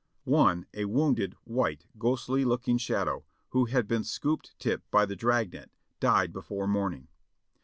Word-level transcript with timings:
One. 0.23 0.65
a 0.73 0.85
wounded, 0.85 1.35
white, 1.43 1.85
ghostly 1.99 2.43
looking 2.43 2.79
shadow, 2.79 3.23
who 3.49 3.65
had 3.65 3.87
been 3.87 4.03
scooped 4.03 4.55
up 4.65 4.81
by 4.89 5.05
the 5.05 5.15
drag 5.15 5.53
net, 5.53 5.69
died 5.99 6.33
before 6.33 6.65
morning. 6.65 7.07